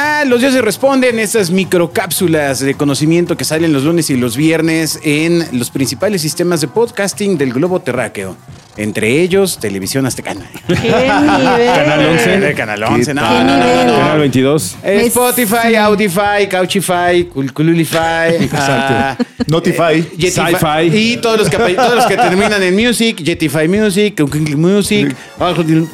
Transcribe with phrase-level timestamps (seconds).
[0.00, 4.98] a Los Dioses Responden, estas microcápsulas de conocimiento que salen los lunes y los viernes
[5.02, 8.34] en los principales sistemas de podcasting del globo terráqueo.
[8.76, 10.32] Entre ellos, Televisión Azteca.
[10.66, 11.06] ¿Qué nivel?
[11.06, 12.54] Canal 11.
[12.54, 13.86] Canal 11, no, ¿Qué no, no, nivel?
[13.86, 13.98] no, no.
[13.98, 14.76] Canal 22.
[14.82, 19.16] Eh, Es- Spotify, Audify, Couchify, Cul- Cululify, ah,
[19.48, 19.94] Notify.
[19.98, 20.96] eh, Jetify, Sci-Fi.
[20.96, 25.14] y todos los que todos los que terminan en Music, Jetify Music, Google Music,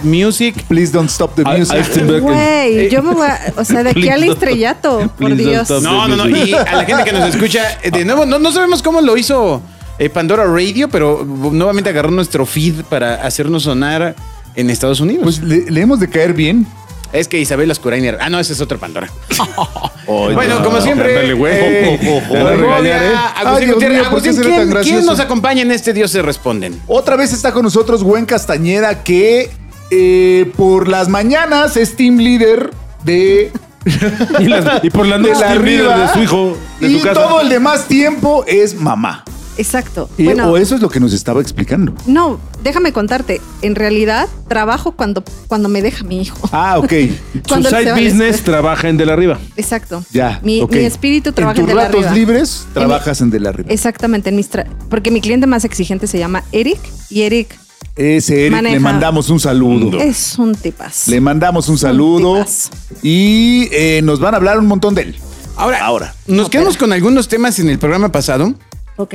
[0.03, 0.55] Music.
[0.69, 1.77] Please don't stop the Al- music.
[1.77, 2.21] Alstenberg.
[2.23, 3.41] Güey, yo me voy a.
[3.57, 5.69] O sea, de aquí al estrellato, por Dios.
[5.83, 6.29] No, no, no.
[6.29, 9.17] Y a la gente que nos escucha, eh, de nuevo, no, no sabemos cómo lo
[9.17, 9.63] hizo
[9.99, 14.15] eh, Pandora Radio, pero nuevamente agarró nuestro feed para hacernos sonar
[14.55, 15.23] en Estados Unidos.
[15.25, 16.67] Pues le, le hemos de caer bien.
[17.13, 18.19] es que Isabel Ascurainer.
[18.21, 19.09] Ah, no, ese es otro Pandora.
[20.07, 21.09] Oye, bueno, no, como siempre.
[21.17, 21.53] ándale, güey.
[21.55, 23.15] eh, ¿eh?
[23.37, 23.99] Agustín Ay, Dios Gutiérrez.
[24.01, 26.81] mío, ¿por qué Agustín, será tan ¿quién, nos acompaña en este Dios se responden?
[26.87, 29.51] Otra vez está con nosotros Gwen Castañeda, que
[29.91, 32.71] eh, por las mañanas es team leader
[33.05, 33.51] de.
[34.41, 36.07] Y, las- y por la de noche la team leader arriba.
[36.09, 37.23] de su hijo, de y su casa.
[37.23, 39.25] todo el demás tiempo es mamá.
[39.59, 40.09] Exacto.
[40.19, 41.95] Y- Bueno, o eso es lo que nos estaba explicando.
[42.07, 43.41] no, déjame contarte.
[43.63, 46.49] En realidad, trabajo cuando, cuando me deja mi hijo.
[46.53, 46.93] Ah, ok.
[47.49, 49.39] Su side business trabaja en De la Arriba.
[49.57, 50.05] Exacto.
[50.13, 50.41] Ya.
[50.43, 52.15] Mi, mi espíritu trabaja en en, tus de la ratos arriba.
[52.15, 53.69] libres trabajas en De la Arriba.
[53.73, 56.79] Exactamente, en mis tra- porque mi cliente más exigente se llama Eric
[57.11, 57.57] y Eric
[57.97, 58.75] Ese Eric, Maneja.
[58.75, 59.99] le mandamos un saludo.
[60.01, 61.09] es un tipas.
[61.09, 62.35] Le mandamos un saludo.
[62.35, 62.71] tipazo.
[63.03, 65.17] Y eh, nos van a hablar un montón de él.
[65.57, 66.15] Ahora, Ahora.
[66.27, 68.53] nos quedamos con algunos temas en el programa pasado.
[68.97, 69.15] Ok.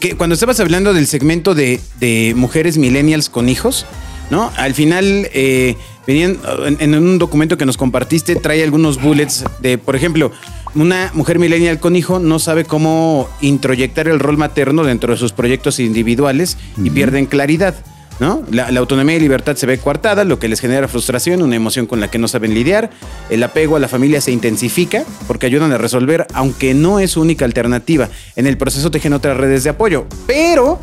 [0.00, 3.86] que cuando estabas hablando del segmento de, de mujeres millennials con hijos,
[4.30, 4.52] ¿no?
[4.56, 9.78] Al final, eh, venían en, en un documento que nos compartiste, trae algunos bullets de,
[9.78, 10.30] por ejemplo,
[10.74, 15.32] una mujer millennial con hijo no sabe cómo introyectar el rol materno dentro de sus
[15.32, 17.74] proyectos individuales y pierden claridad.
[18.18, 18.42] ¿No?
[18.50, 21.86] La, la autonomía y libertad se ve coartada, lo que les genera frustración, una emoción
[21.86, 22.90] con la que no saben lidiar.
[23.28, 27.20] El apego a la familia se intensifica porque ayudan a resolver, aunque no es su
[27.20, 28.08] única alternativa.
[28.34, 30.06] En el proceso tejen otras redes de apoyo.
[30.26, 30.80] Pero,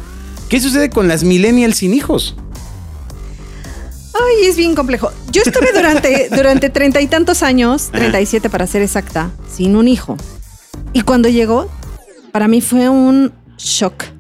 [0.48, 2.36] ¿qué sucede con las millennials sin hijos?
[4.14, 5.12] Ay, es bien complejo.
[5.32, 10.18] Yo estuve durante durante treinta y tantos años, 37 para ser exacta, sin un hijo.
[10.94, 11.70] Y cuando llegó,
[12.32, 14.12] para mí fue un shock.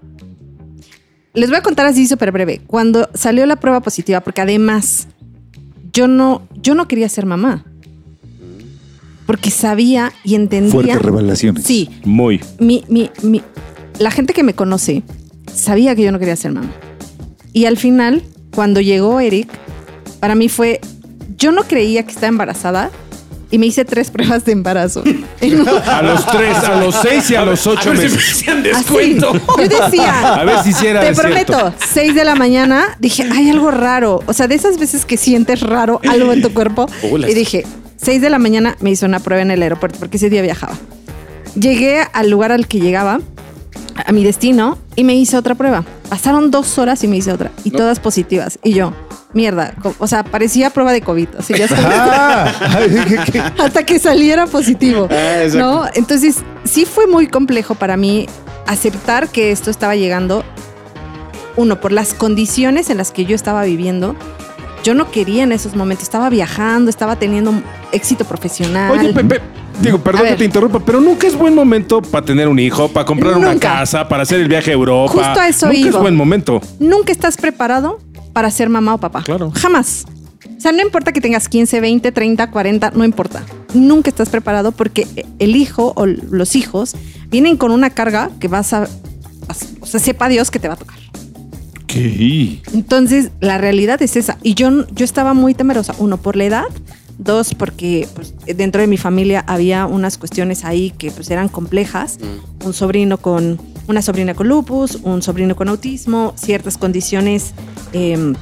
[1.33, 2.61] Les voy a contar así súper breve.
[2.67, 5.07] Cuando salió la prueba positiva, porque además
[5.91, 7.65] yo no, yo no quería ser mamá.
[9.25, 10.71] Porque sabía y entendía.
[10.71, 11.63] Fuertes revelaciones.
[11.63, 12.41] Sí, Muy.
[12.59, 13.41] mi, mi, mi-
[13.99, 15.01] la gente que me conoce
[15.53, 16.71] sabía que yo no quería ser mamá.
[17.53, 18.21] Y al final,
[18.53, 19.47] cuando llegó Eric,
[20.19, 20.81] para mí fue,
[21.37, 22.91] yo no creía que estaba embarazada
[23.53, 25.03] y me hice tres pruebas de embarazo.
[25.85, 28.43] A los tres, a los seis y a los ocho meses.
[28.73, 33.51] Así, yo decía, A ver si hiciera te prometo, 6 de la mañana, dije, hay
[33.51, 34.21] algo raro.
[34.25, 36.87] O sea, de esas veces que sientes raro algo en tu cuerpo.
[37.03, 37.63] Y dije,
[37.97, 40.73] 6 de la mañana me hizo una prueba en el aeropuerto porque ese día viajaba.
[41.53, 43.19] Llegué al lugar al que llegaba,
[44.03, 45.85] a mi destino, y me hice otra prueba.
[46.09, 47.51] Pasaron dos horas y me hice otra.
[47.63, 48.57] Y todas positivas.
[48.63, 48.93] Y yo,
[49.33, 49.73] mierda.
[49.99, 51.27] O sea, parecía prueba de COVID.
[51.39, 51.85] Así ya sabes.
[51.95, 55.07] Ah, hasta que saliera positivo.
[55.11, 55.43] Ah.
[55.55, 55.85] ¿no?
[55.93, 58.27] Entonces, sí fue muy complejo para mí
[58.67, 60.43] aceptar que esto estaba llegando,
[61.55, 64.15] uno, por las condiciones en las que yo estaba viviendo.
[64.83, 67.53] Yo no quería en esos momentos, estaba viajando, estaba teniendo
[67.91, 68.91] éxito profesional.
[68.91, 69.39] Oye, Pepe,
[69.81, 73.05] digo, perdón que te interrumpa, pero nunca es buen momento para tener un hijo, para
[73.05, 75.11] comprar una casa, para hacer el viaje a Europa.
[75.13, 75.99] Justo a eso Nunca es iba.
[76.01, 76.61] buen momento.
[76.79, 77.99] Nunca estás preparado
[78.33, 79.23] para ser mamá o papá.
[79.23, 79.51] Claro.
[79.55, 80.05] Jamás.
[80.57, 83.43] O sea, no importa que tengas 15, 20, 30, 40, no importa.
[83.73, 85.07] Nunca estás preparado porque
[85.39, 86.95] el hijo o los hijos
[87.29, 88.87] vienen con una carga que vas a...
[89.81, 90.97] O sea, sepa Dios que te va a tocar.
[91.87, 92.61] ¿Qué?
[92.73, 94.37] Entonces, la realidad es esa.
[94.41, 95.93] Y yo, yo estaba muy temerosa.
[95.99, 96.65] Uno, por la edad.
[97.23, 102.17] Dos, porque pues, dentro de mi familia había unas cuestiones ahí que pues, eran complejas.
[102.65, 107.53] Un sobrino con, una sobrina con lupus, un sobrino con autismo, ciertas condiciones
[107.93, 108.33] eh,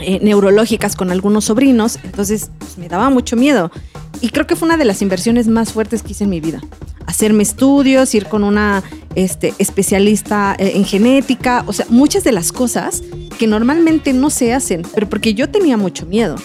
[0.00, 1.98] eh, neurológicas con algunos sobrinos.
[2.04, 3.72] Entonces, pues, me daba mucho miedo.
[4.20, 6.62] Y creo que fue una de las inversiones más fuertes que hice en mi vida.
[7.06, 8.82] Hacerme estudios, ir con una
[9.14, 13.02] este, especialista eh, en genética, o sea, muchas de las cosas
[13.38, 16.36] que normalmente no se hacen, pero porque yo tenía mucho miedo.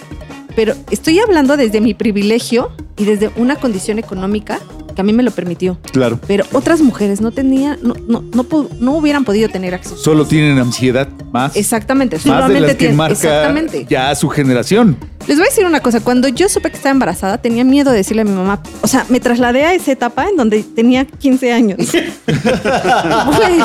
[0.55, 4.59] Pero estoy hablando desde mi privilegio y desde una condición económica
[4.91, 5.77] que a mí me lo permitió.
[5.91, 6.19] Claro.
[6.27, 8.45] Pero otras mujeres no tenían, no, no, no,
[8.79, 9.97] no hubieran podido tener acceso.
[9.97, 11.55] Solo tienen ansiedad más.
[11.55, 13.85] Exactamente, Más de solamente las que tienen- marca exactamente.
[13.89, 14.97] ya su generación.
[15.27, 17.97] Les voy a decir una cosa, cuando yo supe que estaba embarazada, tenía miedo de
[17.97, 21.53] decirle a mi mamá, o sea, me trasladé a esa etapa en donde tenía 15
[21.53, 21.77] años.
[22.27, 23.57] Güey,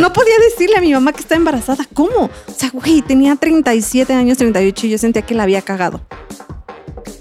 [0.00, 2.26] no podía decirle a mi mamá que estaba embarazada, ¿cómo?
[2.26, 6.00] O sea, güey, tenía 37 años, 38 y yo sentía que la había cagado.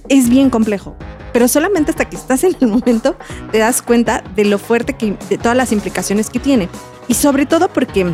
[0.09, 0.95] Es bien complejo,
[1.33, 3.15] pero solamente hasta que estás en el momento
[3.51, 6.69] te das cuenta de lo fuerte que, de todas las implicaciones que tiene.
[7.07, 8.13] Y sobre todo porque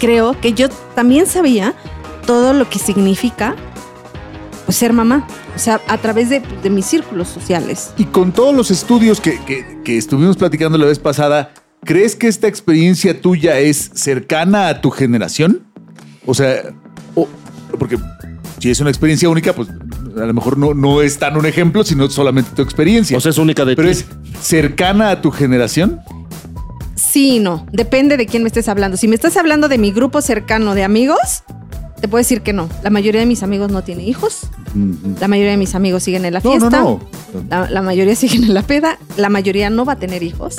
[0.00, 1.74] creo que yo también sabía
[2.26, 3.54] todo lo que significa
[4.66, 5.26] pues, ser mamá.
[5.54, 7.92] O sea, a través de, de mis círculos sociales.
[7.98, 11.52] Y con todos los estudios que, que- que estuvimos platicando la vez pasada,
[11.84, 15.62] ¿crees que esta experiencia tuya es cercana a tu generación?
[16.24, 16.72] O sea,
[17.78, 17.98] porque
[18.60, 19.68] si es una experiencia única, pues
[20.20, 23.16] a lo mejor no, no es tan un ejemplo, sino solamente tu experiencia.
[23.16, 23.92] O sea, es única de Pero ti.
[23.92, 24.06] es
[24.40, 26.00] cercana a tu generación.
[26.94, 27.66] Sí y no.
[27.72, 28.96] Depende de quién me estés hablando.
[28.96, 31.42] Si me estás hablando de mi grupo cercano de amigos,
[32.00, 32.68] te puedo decir que no.
[32.82, 34.48] La mayoría de mis amigos no tiene hijos.
[35.20, 36.70] La mayoría de mis amigos siguen en la No, fiesta.
[36.70, 37.00] no,
[37.34, 37.44] no.
[37.50, 38.98] La, la mayoría siguen en la peda.
[39.16, 40.56] La mayoría no va a tener hijos.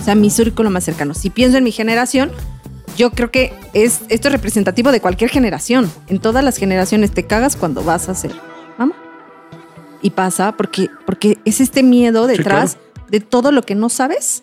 [0.00, 1.14] O sea, mi círculo más cercano.
[1.14, 2.30] Si pienso en mi generación,
[2.96, 5.90] yo creo que es, esto es representativo de cualquier generación.
[6.08, 8.32] En todas las generaciones te cagas cuando vas a ser
[8.78, 8.94] mamá.
[10.00, 12.78] Y pasa porque, porque es este miedo detrás
[13.08, 14.42] de todo lo que no sabes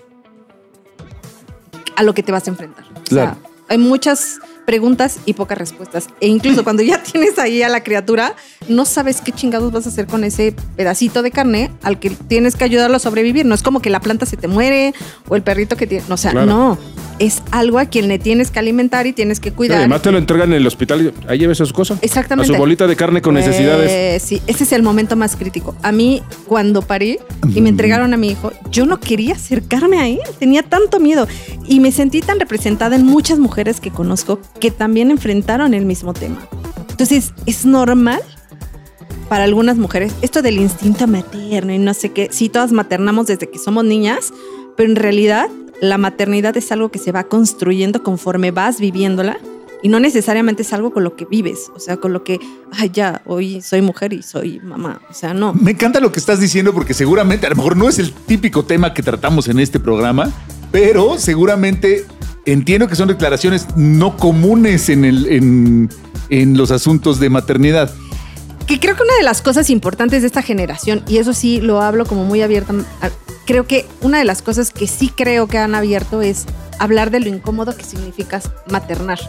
[1.95, 2.83] a lo que te vas a enfrentar.
[2.85, 3.37] O sea, Claro.
[3.69, 6.07] hay muchas preguntas y pocas respuestas.
[6.21, 8.35] E incluso cuando ya tienes ahí a la criatura,
[8.67, 12.55] no sabes qué chingados vas a hacer con ese pedacito de carne al que tienes
[12.55, 13.45] que ayudarlo a sobrevivir.
[13.45, 14.93] No es como que la planta se te muere
[15.27, 16.03] o el perrito que tiene.
[16.09, 16.47] O sea, Claro.
[16.47, 16.77] no.
[17.17, 19.77] Es algo a quien le tienes que alimentar y tienes que cuidar.
[19.77, 21.97] además te lo entregan en el hospital y ahí lleves a su cosa.
[22.01, 22.51] Exactamente.
[22.51, 23.89] A su bolita de carne con necesidades.
[23.89, 25.77] Eh, sí, ese es el momento más crítico.
[25.81, 27.19] A mí, cuando parí
[27.53, 30.19] y me entregaron a mi hijo, yo no quería acercarme a él.
[30.39, 31.25] Tenía tanto miedo.
[31.65, 36.13] Y me sentí tan representada en muchas mujeres que conozco que también enfrentaron el mismo
[36.13, 36.47] tema.
[36.89, 38.21] Entonces, es normal
[39.29, 42.29] para algunas mujeres esto del instinto materno y no sé qué.
[42.31, 44.31] Sí, todas maternamos desde que somos niñas,
[44.77, 45.49] pero en realidad
[45.81, 49.37] la maternidad es algo que se va construyendo conforme vas viviéndola
[49.83, 52.39] y no necesariamente es algo con lo que vives, o sea, con lo que,
[52.71, 55.53] ay, ya, hoy soy mujer y soy mamá, o sea, no.
[55.53, 58.63] Me encanta lo que estás diciendo porque seguramente, a lo mejor no es el típico
[58.65, 60.31] tema que tratamos en este programa,
[60.71, 62.05] pero seguramente
[62.45, 65.89] entiendo que son declaraciones no comunes en, el, en,
[66.29, 67.91] en los asuntos de maternidad.
[68.67, 71.81] Que creo que una de las cosas importantes de esta generación, y eso sí lo
[71.81, 72.73] hablo como muy abierta,
[73.45, 76.45] creo que una de las cosas que sí creo que han abierto es
[76.79, 79.19] hablar de lo incómodo que significa maternar,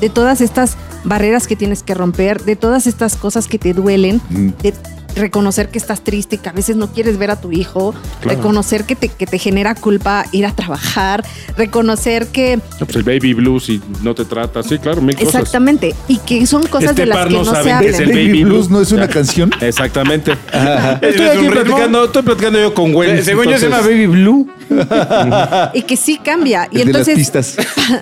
[0.00, 4.20] de todas estas barreras que tienes que romper, de todas estas cosas que te duelen,
[4.28, 4.48] Mm.
[4.62, 4.74] de
[5.14, 8.36] reconocer que estás triste y que a veces no quieres ver a tu hijo, Claro.
[8.38, 11.24] reconocer que te, que te genera culpa ir a trabajar,
[11.56, 14.62] reconocer que No, pues el baby blues y no te trata.
[14.62, 15.34] Sí, claro, mil cosas.
[15.34, 17.84] exactamente y que son cosas Este de las par que no se hablan.
[17.84, 19.50] el Baby baby Blues no es una canción.
[19.60, 20.32] Exactamente.
[20.52, 20.98] Ajá.
[21.02, 23.24] Estoy ¿Es aquí platicando, estoy platicando yo con Gwen.
[23.24, 24.48] Según yo se llama entonces- Baby Blue.
[25.74, 26.68] y que sí cambia.
[26.70, 27.14] Y El de las entonces.
[27.16, 27.56] pistas.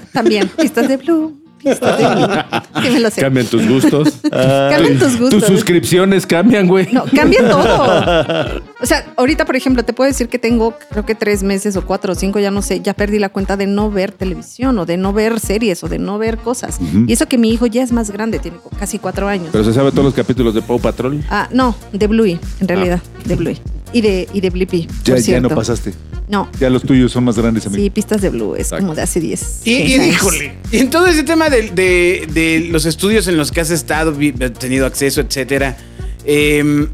[0.12, 0.98] también, pistas de blue.
[0.98, 1.37] Pistas de blue.
[2.82, 3.20] Sí, me lo sé.
[3.20, 4.14] Cambian tus gustos.
[4.30, 5.40] Cambian tus gustos.
[5.40, 6.88] Tus suscripciones cambian, güey.
[6.92, 8.62] No, cambia todo.
[8.80, 11.84] O sea, ahorita, por ejemplo, te puedo decir que tengo, creo que tres meses o
[11.84, 14.86] cuatro o cinco, ya no sé, ya perdí la cuenta de no ver televisión o
[14.86, 16.78] de no ver series o de no ver cosas.
[17.08, 19.48] Y eso que mi hijo ya es más grande, tiene casi cuatro años.
[19.50, 21.24] Pero se sabe todos los capítulos de Paw Patrol.
[21.28, 23.60] Ah, no, de Bluey, en realidad, de Bluey.
[23.92, 24.86] Y de, y de Blippi.
[25.04, 25.94] Ya, por ya no pasaste.
[26.28, 27.82] No, Ya los tuyos son más grandes, amigo.
[27.82, 28.84] sí, pistas de Blue, es Exacto.
[28.84, 29.62] como de hace 10.
[29.64, 30.14] Y, y 15 años.
[30.14, 33.70] híjole, y en todo ese tema de, de- de los estudios en los que has
[33.70, 34.12] estado,
[34.58, 35.78] tenido acceso, etcétera,
[36.26, 36.88] em,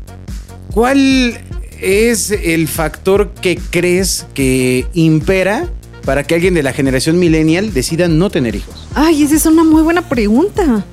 [0.71, 1.41] ¿cuál
[1.81, 5.69] es el factor que crees que impera
[6.05, 8.87] para que alguien de la generación millennial decida no tener hijos?
[8.95, 10.85] Ay, esa es una muy buena pregunta.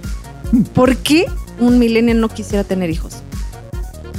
[0.73, 1.25] ¿Por qué
[1.59, 3.17] un millennial no quisiera tener hijos?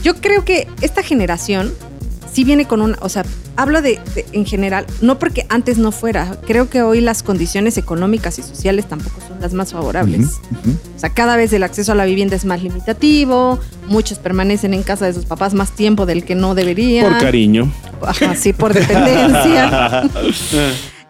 [0.03, 1.73] Yo creo que esta generación
[2.33, 3.25] sí viene con una, o sea,
[3.57, 7.77] hablo de, de- en general, no porque antes no fuera, creo que hoy las condiciones
[7.77, 10.39] económicas y sociales tampoco son las más favorables.
[10.97, 14.83] O sea, cada vez el acceso a la vivienda es más limitativo, muchos permanecen en
[14.83, 17.13] casa de sus papás más tiempo del que no deberían.
[17.13, 17.71] Por cariño.
[18.01, 20.03] Ajá, sí, por dependencia.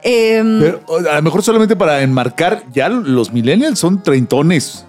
[0.05, 4.85] Em, Pero a lo mejor solamente para enmarcar, ya los millennials son treintones.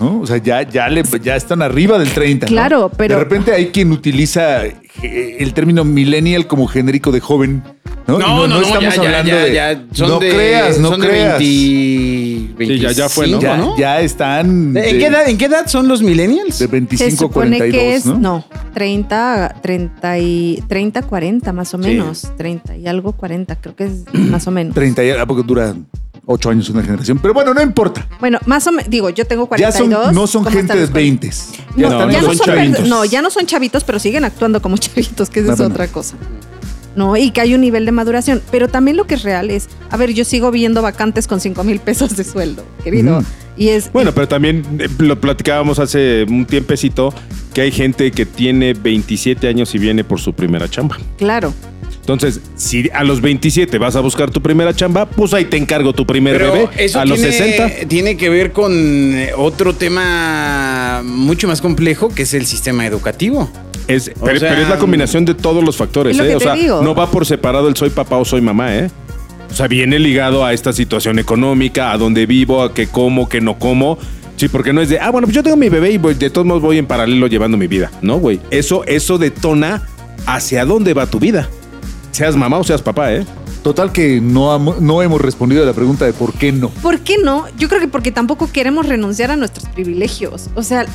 [0.00, 0.20] ¿No?
[0.20, 2.46] O sea, ya, ya, le, ya están arriba del 30.
[2.46, 2.50] ¿no?
[2.50, 7.62] Claro, pero- De repente hay quien utiliza eh, el término millennial como genérico de joven,
[8.08, 8.18] ¿no?
[8.18, 9.52] No, Y no, no, estamos ya, hablando ya, de.
[9.54, 11.38] ya, son no de, creas, no son de creas.
[11.38, 13.38] 20, Sí, ya- ya fue, ¿no?
[13.38, 13.76] 25, Ya, ¿no?
[13.78, 14.76] ya están.
[14.76, 16.58] ¿En, qué edad, ¿En qué edad son los millennials?
[16.58, 18.18] De Se 25 a supone 42, que es, ¿no?
[18.18, 22.28] no, 30, 30, y, 30, 40 más o menos.
[22.36, 24.74] 30 y algo 40, creo que es más o menos.
[24.74, 25.74] 30 ya, porque dura
[26.30, 27.18] 8 años una generación.
[27.18, 28.06] Pero bueno, no importa.
[28.20, 30.04] Bueno, más o menos, digo, yo tengo Ya 42.
[30.04, 31.30] son, no son ¿cómo gente de los 20.
[31.76, 32.88] No, están ya, no son, chavitos.
[32.88, 36.16] no, ya no son chavitos, pero siguen actuando como chavitos, que esa es otra cosa.
[36.96, 38.42] No, y que hay un nivel de maduración.
[38.50, 41.64] Pero también lo que es real es, a ver, yo sigo viendo vacantes con 5
[41.64, 43.22] mil pesos de sueldo, querido.
[43.56, 43.92] Y es.
[43.92, 47.12] Bueno, pero también eh, lo platicábamos hace un tiempecito
[47.52, 50.98] que hay gente que tiene 27 años y viene por su primera chamba.
[51.18, 51.52] Claro.
[52.12, 55.92] Entonces, si a los 27 vas a buscar tu primera chamba, pues ahí te encargo
[55.92, 56.68] tu primer Pero bebé.
[56.78, 57.88] eso a los tiene, 60.
[57.88, 63.50] tiene que ver con eh, otro tema mucho más complejo, que es el sistema educativo.
[63.88, 66.36] Es, pero, sea, pero es la combinación de todos los factores, Es lo ¿eh?
[66.36, 66.82] O te sea, digo.
[66.82, 68.90] no va por separado el soy papá o soy mamá, ¿eh?
[69.50, 73.40] O sea, viene ligado a esta situación económica, a dónde vivo, a qué como, qué
[73.40, 73.98] no como.
[74.36, 76.30] Sí, porque no es de, ah, bueno, pues yo tengo mi bebé y voy- de
[76.30, 77.90] todos modos voy en paralelo llevando mi vida.
[78.00, 78.40] No, güey.
[78.50, 79.82] Eso, eso detona
[80.26, 81.48] hacia dónde va tu vida.
[82.12, 83.24] Seas mamá o seas papá, ¿eh?
[83.62, 86.70] Total que no, no hemos respondido a la pregunta de por qué no.
[86.70, 87.44] ¿Por qué no?
[87.58, 90.48] Yo creo que porque tampoco queremos renunciar a nuestros privilegios.
[90.54, 90.86] O sea,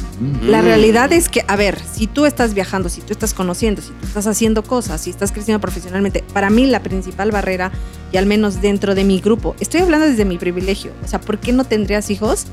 [0.44, 3.90] la realidad es que, a ver, si tú estás viajando, si tú estás conociendo, si
[3.90, 7.72] tú estás haciendo cosas, si estás creciendo profesionalmente, para mí la principal barrera,
[8.12, 10.92] y al menos dentro de mi grupo, estoy hablando desde mi privilegio.
[11.04, 12.46] O sea, ¿por qué no tendrías hijos?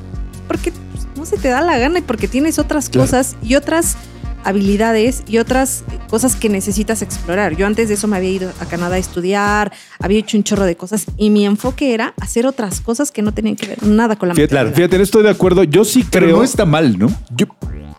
[0.47, 3.07] Porque pues, no se te da la gana y porque tienes otras Claro.
[3.07, 3.97] cosas y otras
[4.45, 7.57] habilidades y otras cosas que necesitas explorar.
[7.57, 10.65] Yo antes de eso me había ido a Canadá a estudiar, había hecho un chorro
[10.65, 14.17] de cosas y mi enfoque era hacer otras cosas que no tenían que ver nada
[14.17, 14.77] con la Fíjate, maternidad.
[14.77, 15.65] fíjate, no estoy de acuerdo.
[15.65, 16.37] Yo sí Pero creo.
[16.39, 17.09] no está mal, ¿no?
[17.37, 17.47] Yo-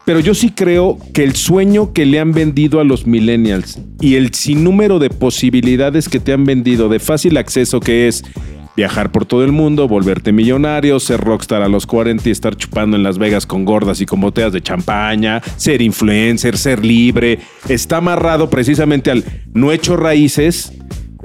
[0.05, 4.15] pero yo sí creo que el sueño que le han vendido a los millennials y
[4.15, 8.21] el sinnúmero de posibilidades que te han vendido de fácil acceso que es
[8.75, 12.97] viajar por todo el mundo, volverte millonario, ser rockstar a los 40 y estar chupando
[12.97, 17.39] en Las Vegas con gordas y con botellas de champaña, ser influencer, ser libre,
[17.69, 20.73] está amarrado precisamente al no he hecho raíces.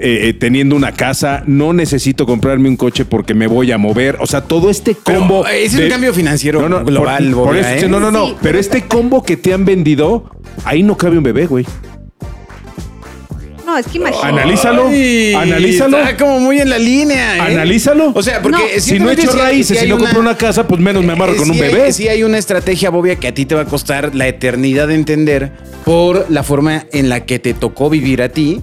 [0.01, 4.15] eh, eh, teniendo una casa, no necesito comprarme un coche porque me voy a mover.
[4.21, 5.45] O sea, todo este Pero combo.
[5.45, 7.89] ese es un de- cambio financiero global, por, por Bobia, eso, ¿eh?
[7.89, 8.27] no, no, no.
[8.27, 10.31] Sí, pero este combo que te han vendido,
[10.63, 11.65] ahí no cabe un bebé, güey.
[13.69, 14.27] No, es que imagínate.
[14.27, 15.97] Analízalo, Ay, analízalo.
[15.99, 17.39] Está como muy en la línea, ¿eh?
[17.53, 18.11] Analízalo.
[18.15, 18.81] O sea, porque No.
[18.81, 21.37] si no he hecho raíces, si no compro una casa, pues menos me amarro eh,
[21.37, 21.93] con un sí hay- bebé.
[21.93, 24.95] sí hay una estrategia, Bobia, que a ti te va a costar la eternidad de
[24.95, 25.51] entender
[25.85, 28.61] por la forma en la que te tocó vivir a ti,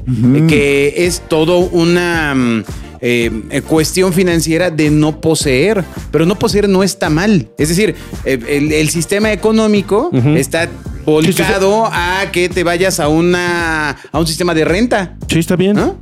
[0.48, 2.64] que es todo una mm,
[3.00, 7.48] eh, eh, cuestión financiera de no poseer, pero no poseer no está mal.
[7.58, 7.94] Es decir,
[8.24, 10.68] eh, el, el sistema económico está
[11.06, 15.76] volcado a que te vayas a una a un sistema de renta, Sí, está bien.
[15.76, 15.98] ¿no?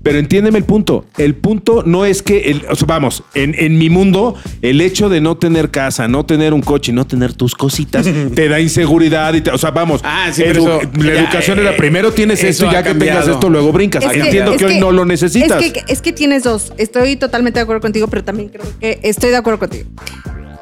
[0.00, 1.04] Pero entiéndeme el punto.
[1.18, 5.08] El punto no es que, el, o sea, vamos, en, en mi mundo, el hecho
[5.08, 9.34] de no tener casa, no tener un coche, no tener tus cositas, te da inseguridad.
[9.34, 12.12] Y te- o sea, vamos, Ah, sí, pero eso- la ya, educación eh, era primero
[12.12, 14.04] tienes eso esto y ya que tengas esto, luego brincas.
[14.04, 15.62] Es que- Entiendo es que, hoy no lo necesitas.
[15.62, 16.72] Es que, es que tienes dos.
[16.78, 19.90] Estoy totalmente de acuerdo contigo, pero también creo que estoy de acuerdo contigo.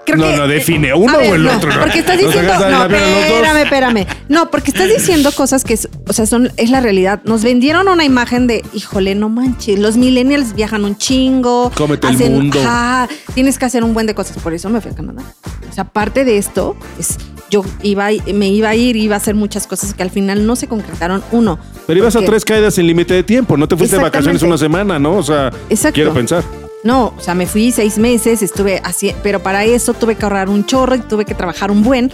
[0.06, 1.80] Creo No, que- no, define uno ver, o el no, otro, no.
[1.80, 2.52] Porque estás diciendo.
[2.70, 4.06] No, espérame, espérame.
[4.28, 7.20] No, porque estás diciendo cosas que, es- o sea, son, es la realidad.
[7.24, 11.72] Nos vendieron una imagen de, híjole, no manches, los millennials viajan un chingo.
[11.74, 12.58] Cómete el mundo.
[12.60, 14.38] ajá, tienes que hacer un buen de cosas.
[14.38, 15.22] Por eso me fui a Canadá.
[15.68, 17.16] O sea, parte de esto es.
[17.50, 20.56] Yo iba, me iba a ir, iba a hacer muchas cosas que al final no
[20.56, 21.22] se concretaron.
[21.30, 21.58] Uno.
[21.86, 24.58] Pero ibas a tres caídas sin límite de tiempo, no te fuiste de vacaciones una
[24.58, 25.14] semana, ¿no?
[25.16, 25.94] O sea, Exacto.
[25.94, 26.42] quiero pensar.
[26.86, 30.48] No, o sea, me fui seis meses, estuve así, pero para eso tuve que ahorrar
[30.48, 32.12] un chorro y tuve que trabajar un buen.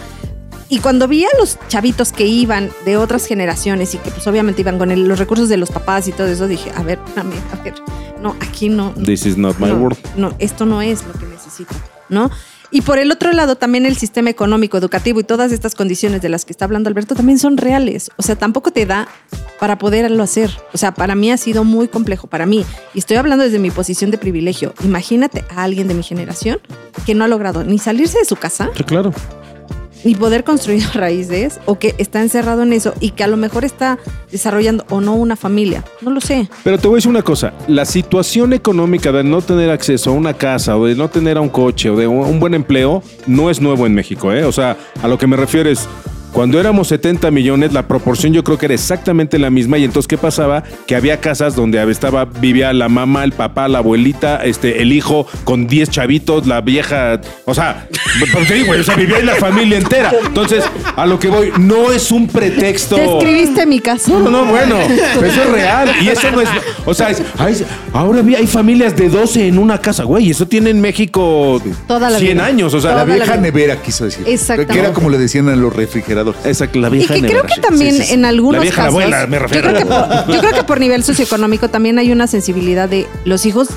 [0.67, 4.61] Y cuando vi a los chavitos que iban de otras generaciones y que pues obviamente
[4.61, 7.33] iban con el- los recursos de los papás y todo eso, dije, a ver, espérame,
[7.51, 7.75] a ver,
[8.19, 8.93] no, aquí no.
[8.97, 9.97] no, This is not my no, world.
[10.17, 11.75] No, esto no es lo que necesito,
[12.09, 12.31] ¿no?
[12.73, 16.29] Y por el otro lado, también el sistema económico, educativo y todas estas condiciones de
[16.29, 18.09] las que está hablando Alberto también son reales.
[18.17, 19.07] O sea, tampoco te da
[19.59, 20.49] para poderlo hacer.
[20.73, 22.65] O sea, para mí ha sido muy complejo, para mí.
[22.95, 24.73] Y estoy hablando desde mi posición de privilegio.
[24.83, 26.61] Imagínate a alguien de mi generación
[27.05, 29.13] que no ha logrado ni salirse de su casa, claro.
[30.03, 33.65] Ni poder construir raíces, o que está encerrado en eso y que a lo mejor
[33.65, 33.99] está
[34.31, 35.83] desarrollando o no una familia.
[36.01, 36.49] No lo sé.
[36.63, 40.13] Pero te voy a decir una cosa, la situación económica de no tener acceso a
[40.13, 43.49] una casa o de no tener a un coche o de un buen empleo no
[43.49, 44.43] es nuevo en México, ¿eh?
[44.43, 45.87] O sea, a lo que me refiero es,
[46.33, 49.77] Cuando éramos 70 millones, la proporción yo creo que era exactamente la misma.
[49.77, 50.63] Y entonces, ¿qué pasaba?
[50.87, 55.27] Que había casas donde estaba, vivía la mamá, el papá, la abuelita, este, el hijo,
[55.43, 57.21] con 10 chavitos, la vieja.
[57.45, 57.87] O sea,
[58.47, 60.11] te digo, o sea, vivía ahí la familia entera.
[60.25, 60.63] Entonces,
[60.95, 62.95] a lo que voy, no es un pretexto.
[62.95, 64.11] Describiste mi casa.
[64.11, 65.89] No, no, no, bueno, eso es real.
[66.01, 66.49] Y eso no es.
[66.85, 67.21] O sea, es-
[67.93, 70.25] ahora vi- hay familias de 12 en una casa, güey.
[70.27, 72.45] y Eso tiene en México Toda la 100 vida.
[72.47, 72.73] años.
[72.73, 74.23] O sea, La Toda la vieja nevera quiso decir.
[74.27, 74.73] Exactamente.
[74.73, 76.22] Que era como le decían a los refrigeradores.
[76.45, 78.13] Exacto, la Y vieja que creo que también Sí, sí, sí.
[78.13, 78.89] en algunos La vieja casos.
[79.01, 79.69] abuela, me yo, refiero.
[79.69, 83.45] creo que por, yo creo que por nivel socioeconómico también hay una sensibilidad de los
[83.45, 83.69] hijos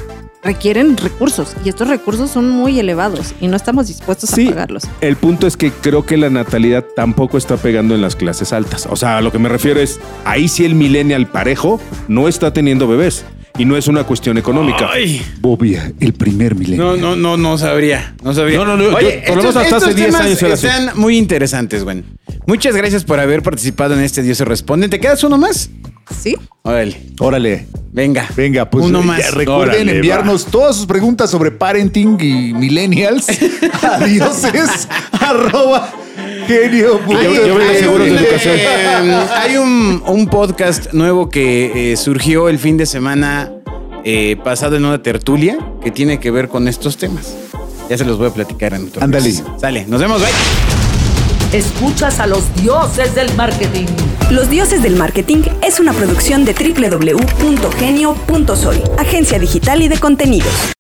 [0.43, 4.85] requieren recursos y estos recursos son muy elevados y no estamos dispuestos Sí, a pagarlos.
[5.01, 8.87] el punto es que creo que la natalidad tampoco está pegando en las clases altas.
[8.89, 12.53] O sea, a lo que me refiero es, ahí sí el millennial parejo no está
[12.53, 13.25] teniendo bebés.
[13.59, 14.91] Y no es una cuestión económica.
[14.93, 15.23] Ay.
[15.41, 16.85] Bobia, el primer milenio.
[16.85, 18.15] No, no, no, no sabría.
[18.23, 18.59] No sabría.
[18.59, 20.67] No, no, no, yo- por lo menos hasta hace 10 temas años era así.
[20.67, 22.05] Están muy interesantes, güey.
[22.47, 24.89] Muchas gracias por haber participado en este Dios se responde.
[24.89, 25.71] ¿Te quedas uno más?
[26.23, 26.37] ¿Sí?
[26.63, 27.01] Órale.
[27.19, 27.67] Órale.
[27.93, 28.29] Venga.
[28.37, 29.33] Venga, pues Uno más.
[29.35, 33.27] recuerden Órale, enviarnos todas sus preguntas sobre parenting y millennials
[33.83, 35.93] a dioses arroba
[36.47, 37.01] genio.
[37.09, 38.55] Yo- de educación.
[38.57, 43.53] eh, hay un, un podcast nuevo que eh, surgió el fin de semana
[44.05, 47.35] eh, pasado en una tertulia que tiene que ver con estos temas.
[47.91, 49.33] Ya se los voy a platicar en otro Ándale.
[49.61, 50.31] Sale, nos vemos, bye.
[51.53, 53.87] Escuchas a los dioses del marketing.
[54.31, 60.73] Los Dioses del Marketing es una producción de www.genio.soy, agencia digital y de contenidos.